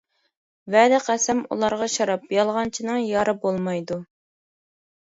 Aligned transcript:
ۋەدە 0.75 0.99
قەسەم 1.09 1.43
ئۇلارغا 1.47 1.91
شاراب، 1.97 2.27
يالغانچىنىڭ 2.39 3.07
يارى 3.13 3.39
بولمايدۇ. 3.47 4.05